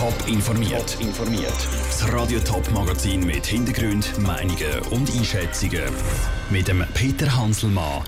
[0.00, 0.96] Top informiert.
[0.98, 1.68] informiert.
[1.90, 5.82] Das Radio Top Magazin mit Hintergrund, Meinungen und Einschätzungen
[6.48, 8.04] mit dem Peter Hanselmann.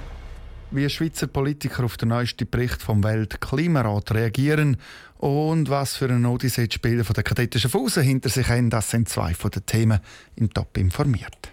[0.71, 4.79] Wie Schweizer Politiker auf den neuesten Bericht vom Weltklimarat reagieren
[5.19, 8.91] und was für eine Odyssee die Spieler von der Kadetten Schaffhausen hinter sich haben, das
[8.91, 10.01] sind zwei von den Themen
[10.37, 11.53] im Top informiert.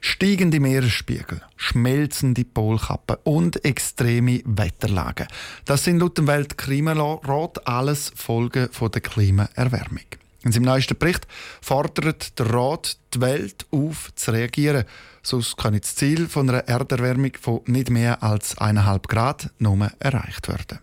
[0.00, 5.26] Steigende Meeresspiegel, schmelzende Polkappen und extreme Wetterlagen.
[5.64, 10.04] Das sind laut dem Weltklimarat alles Folgen der Klimaerwärmung.
[10.44, 11.26] In seinem neuesten Bericht
[11.60, 14.84] fordert der Rat die Welt auf, zu reagieren.
[15.22, 20.48] Sonst kann das Ziel von einer Erderwärmung von nicht mehr als 1,5 Grad nur erreicht
[20.48, 20.78] werden.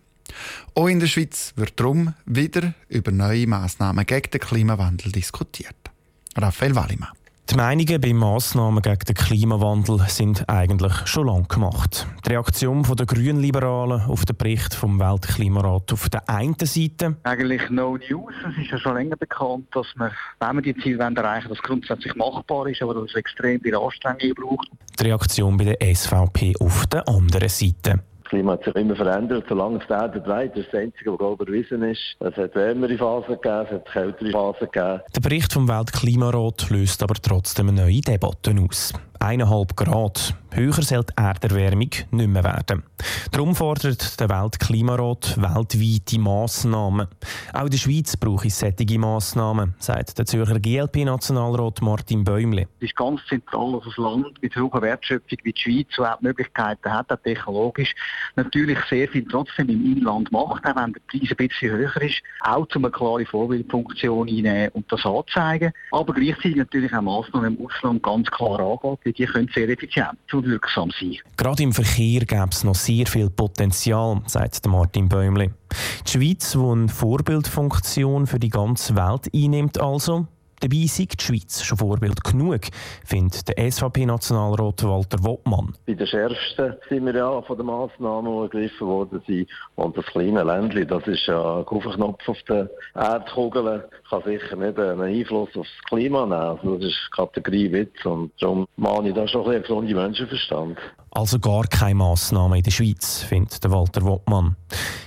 [0.74, 5.76] Auch in der Schweiz wird darum wieder über neue Massnahmen gegen den Klimawandel diskutiert.
[6.36, 7.10] Raphael Wallimann.
[7.52, 12.08] Die Meinungen bei Massnahmen gegen den Klimawandel sind eigentlich schon lange gemacht.
[12.26, 17.18] Die Reaktion der Grünliberalen auf den Bericht vom Weltklimarat auf der einen Seite.
[17.22, 18.34] Eigentlich no news.
[18.50, 22.16] Es ist ja schon länger bekannt, dass wir, wenn wir die Ziele erreichen das grundsätzlich
[22.16, 24.68] machbar ist, aber dass es extrem viel Anstrengung braucht.
[25.00, 28.02] Die Reaktion bei der SVP auf der anderen Seite.
[28.26, 30.52] Klima hat sich immer verändert, solange es der dreht.
[30.52, 32.16] Das ist das Einzige, was glaube erwiesen ist.
[32.20, 35.02] Es hat wärmere Phasen gegeben, es hat kältere Phasen gegeben.
[35.16, 38.94] Der Bericht vom Weltklimarat löst aber trotzdem neue Debatte aus.
[39.26, 40.36] 1,5 Grad.
[40.52, 42.84] Höher soll die Erderwärmung nicht mehr werden.
[43.32, 47.08] Darum fordert der Weltklimarat weltweite Massnahmen.
[47.52, 52.68] Auch in der Schweiz brauche es solche Massnahmen, sagt der Zürcher GLP-Nationalrat Martin Bäumle.
[52.80, 56.20] Es ist ganz zentral, dass ein Land mit hoher Wertschöpfung wie die Schweiz, so auch
[56.20, 57.94] die Möglichkeiten hat, auch technologisch,
[58.38, 62.22] natürlich sehr viel trotzdem im Inland macht, auch wenn der Preis ein bisschen höher ist,
[62.42, 65.74] auch um eine klare Vorbildfunktion einnehmen und das anzeigen.
[65.92, 70.46] Aber gleichzeitig natürlich auch Massnahmen im Ausland ganz klar angehen, die können sehr effizient und
[70.46, 71.18] wirksam sein.
[71.38, 75.54] Gerade im Verkehr gäbe es noch sehr viel Potenzial, sagt Martin Bäumle.
[76.08, 80.28] Die Schweiz, die eine Vorbildfunktion für die ganze Welt einnimmt, also
[80.62, 82.62] Dabei ist die Schweiz schon Vorbild genug,
[83.06, 85.74] findet der SVP-Nationalrat Walter Wottmann.
[85.86, 89.50] Bei den schärfsten sind wir ja von den Massnahmen, ergriffen worden sind.
[89.76, 94.80] Und das kleine Ländchen, das ist ja ein Knopf auf der Erdkugel, kann sicher nicht
[94.80, 96.34] einen Einfluss auf das Klima nehmen.
[96.34, 100.78] Also das ist Kategorie Witz und darum mahne ich da schon ein bisschen gesunde Menschenverstand.
[101.16, 104.58] Also gar keine Massnahmen in der Schweiz, findet Walter Wottmann.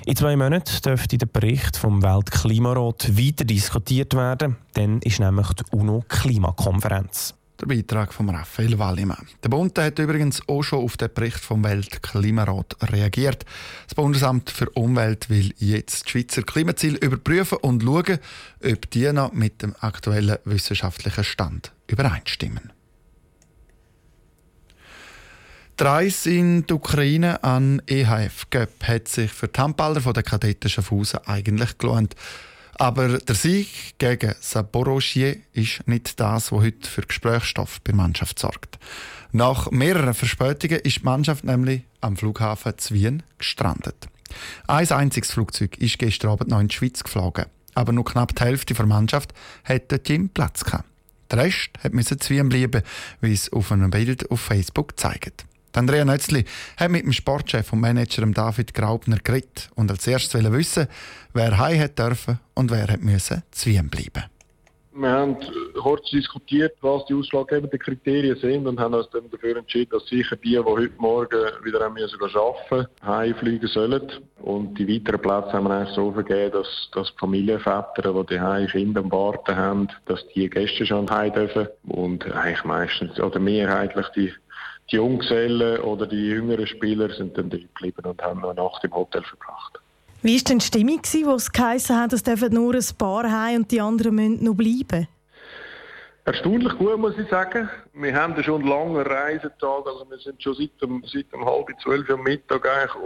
[0.07, 4.57] In zwei Monaten dürfte der Bericht vom Weltklimarat weiter diskutiert werden.
[4.73, 7.35] Dann ist nämlich die UNO-Klimakonferenz.
[7.61, 9.27] Der Beitrag von Raphael Wallimann.
[9.43, 13.45] Der Bund hat übrigens auch schon auf den Bericht vom Weltklimarat reagiert.
[13.85, 18.19] Das Bundesamt für Umwelt will jetzt die Schweizer Klimaziele überprüfen und schauen,
[18.65, 22.73] ob die noch mit dem aktuellen wissenschaftlichen Stand übereinstimmen.
[25.79, 30.25] Die Reise in die Ukraine an EHF Göpp hat sich für die Handballer von der
[30.25, 32.17] Kadetten Schaffhausen eigentlich gelohnt.
[32.75, 38.41] Aber der Sieg gegen Saporosje ist nicht das, was heute für Gesprächsstoff bei der Mannschaft
[38.41, 38.81] sorgt.
[39.31, 44.09] Nach mehreren Verspätungen ist die Mannschaft nämlich am Flughafen Zwien gestrandet.
[44.67, 47.47] Ein einziges Flugzeug ist gestern Abend noch in die Schweiz geflogen.
[47.75, 50.89] Aber nur knapp die Hälfte der Mannschaft hatte Team Platz gehabt.
[51.31, 52.83] Der Rest musste Zwien bleiben,
[53.21, 55.45] wie es auf einem Bild auf Facebook zeigt.
[55.79, 56.45] Andrea Nötzli
[56.77, 60.89] hat mit dem Sportchef und Manager David Graubner geredet und als erstes wissen,
[61.33, 64.25] wer heim dürfen und wer hat müssen zu Wien bleiben.
[65.01, 65.37] Wir haben
[65.81, 70.35] kurz diskutiert, was die ausschlaggebenden Kriterien sind und haben uns dann dafür entschieden, dass sicher
[70.35, 74.11] die, die heute Morgen wieder haben müssen arbeiten heimfliegen sollen.
[74.41, 78.41] Und die weiteren Plätze haben wir eigentlich so vergeben, dass, dass die Familienväter, die die
[78.41, 81.69] Heim Kinder am Warten haben, dass die Gäste schon heim dürfen.
[81.87, 84.33] Und eigentlich meistens oder mehrheitlich die
[84.91, 88.85] die Junggesellen oder die jüngeren Spieler sind dann dort geblieben und haben noch eine Nacht
[88.85, 89.79] im Hotel verbracht.
[90.23, 93.63] Wie war denn die Stimmung, wo es geheißen hat, es dürfen nur ein paar heim
[93.63, 95.07] und die anderen müssen noch bleiben?
[96.25, 97.71] Erstaunlich gut, muss ich sagen.
[97.95, 102.11] Wir haben schon einen langen Reisetag, also wir sind schon seit seit um halb zwölf
[102.11, 103.03] am Mittag eigentlich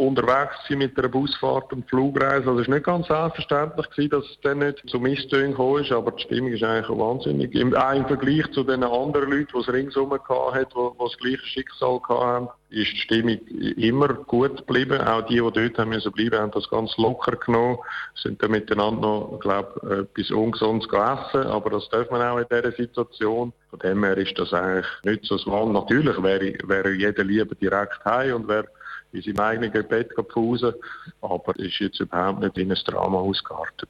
[0.00, 2.48] unterwegs sind mit einer Busfahrt und Flugreise.
[2.48, 5.92] Also es war nicht ganz selbstverständlich, gewesen, dass es dann nicht zu Misstönen gekommen ist,
[5.92, 7.54] aber die Stimmung ist eigentlich wahnsinnig.
[7.54, 11.46] Im, auch im Vergleich zu den anderen Leuten, die es ringsherum hatten, die, das gleiche
[11.46, 13.38] Schicksal hatten, ist die Stimmung
[13.76, 15.00] immer gut geblieben.
[15.00, 17.78] Auch die, die dort haben müssen bleiben, haben das ganz locker genommen,
[18.14, 22.72] sind dann miteinander noch, glaube etwas Ungesundes gegessen, aber das darf man auch in dieser
[22.72, 23.52] Situation.
[23.70, 25.74] Von dem her ist das eigentlich nicht so spannend.
[25.74, 28.66] Natürlich wäre, wäre jeder lieber direkt heim und wäre
[29.12, 30.74] in seinem eigenen Bett pausen,
[31.20, 33.88] aber ist jetzt überhaupt nicht in ein Drama ausgeartet.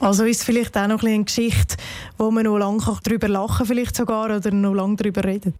[0.00, 1.76] Also ist es vielleicht auch noch ein eine Geschichte,
[2.18, 5.54] wo man noch lange darüber lachen vielleicht sogar oder noch lange darüber reden?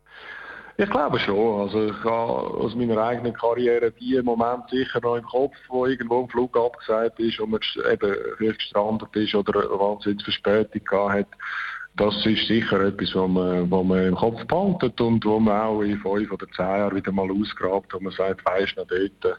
[0.78, 1.62] Ich glaube schon.
[1.62, 6.22] Also ich habe aus meiner eigenen Karriere die Moment sicher noch im Kopf, wo irgendwo
[6.22, 7.60] ein Flug abgesagt ist und man
[7.90, 11.28] eben gestrandet ist oder eine Wahnsinnsverspätung gehabt hat
[11.96, 15.80] das ist sicher etwas, was man, was man im Kopf behaltet und wo man auch
[15.80, 19.38] in fünf oder zehn Jahren wieder mal ausgrabt und man sagt, weisst du noch dort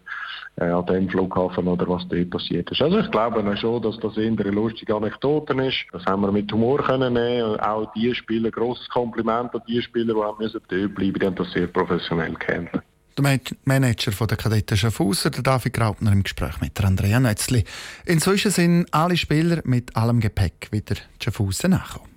[0.56, 2.82] äh, an dem Flughafen oder was dort passiert ist.
[2.82, 5.86] Also ich glaube schon, dass das eher eine lustige Anekdote ist.
[5.92, 7.60] Das haben wir mit Humor können nehmen.
[7.60, 11.36] Auch die Spieler, grosses Kompliment an die Spieler, die haben müssen dort bleiben, die haben
[11.36, 12.82] das sehr professionell gehandelt.
[13.20, 17.64] Der Manager der Kadetten Schaffhauser, der David Graupner, im Gespräch mit Andrea Nötzli.
[18.06, 22.17] Inzwischen sind alle Spieler mit allem Gepäck wieder Schaffhausen nachgekommen.